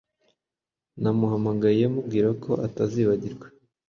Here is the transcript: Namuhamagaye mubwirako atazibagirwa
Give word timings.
Namuhamagaye 1.01 1.83
mubwirako 1.93 2.51
atazibagirwa 2.67 3.47